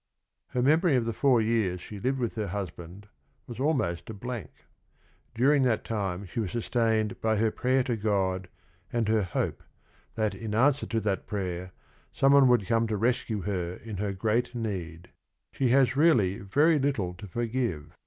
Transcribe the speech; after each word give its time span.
Her 0.47 0.63
memory 0.63 0.95
of 0.95 1.05
the 1.05 1.13
four 1.13 1.41
years 1.41 1.79
she 1.79 1.99
lived 1.99 2.17
with 2.17 2.33
her 2.33 2.47
husband 2.47 3.07
was 3.45 3.59
almost 3.59 4.09
a 4.09 4.15
blank. 4.15 4.49
During 5.35 5.61
that 5.61 5.83
time 5.83 6.25
she 6.25 6.39
was 6.39 6.49
sustained 6.49 7.21
by 7.21 7.37
her 7.37 7.51
prayer 7.51 7.83
to 7.83 7.95
God 7.95 8.49
and 8.91 9.07
her 9.07 9.21
hope, 9.21 9.61
that 10.15 10.33
in 10.33 10.55
answer 10.55 10.87
to 10.87 10.99
that 11.01 11.27
prayer, 11.27 11.71
some 12.13 12.33
one 12.33 12.47
would 12.47 12.65
come 12.65 12.87
to 12.87 12.97
rescue 12.97 13.41
her 13.41 13.73
in 13.75 13.97
her 13.97 14.11
great 14.11 14.55
need. 14.55 15.11
Sh 15.53 15.61
e 15.61 15.69
has 15.69 15.95
really 15.95 16.39
very 16.39 16.79
little 16.79 17.13
to 17.13 17.27
forgive. 17.27 17.95